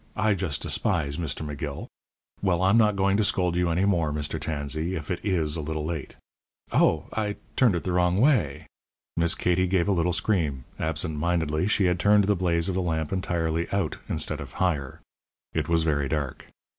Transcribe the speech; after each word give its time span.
I 0.15 0.33
just 0.33 0.63
despise 0.63 1.17
Mr. 1.17 1.45
McGill. 1.45 1.85
Well, 2.41 2.63
I'm 2.63 2.75
not 2.75 2.95
going 2.95 3.17
to 3.17 3.23
scold 3.23 3.55
you 3.55 3.69
any 3.69 3.85
more, 3.85 4.11
Mr. 4.11 4.39
Tansey, 4.41 4.95
if 4.95 5.11
it 5.11 5.23
is 5.23 5.55
a 5.55 5.61
little 5.61 5.85
late 5.85 6.15
Oh! 6.71 7.05
I 7.13 7.35
turned 7.55 7.75
it 7.75 7.83
the 7.83 7.91
wrong 7.91 8.19
way!" 8.19 8.65
Miss 9.15 9.35
Katie 9.35 9.67
gave 9.67 9.87
a 9.87 9.91
little 9.91 10.11
scream. 10.11 10.63
Absent 10.79 11.19
mindedly 11.19 11.67
she 11.67 11.85
had 11.85 11.99
turned 11.99 12.23
the 12.23 12.35
blaze 12.35 12.67
of 12.67 12.73
the 12.73 12.81
lamp 12.81 13.13
entirely 13.13 13.69
out 13.69 13.99
instead 14.09 14.41
of 14.41 14.53
higher. 14.53 15.01
It 15.53 15.69
was 15.69 15.83
very 15.83 16.09
dark. 16.09 16.47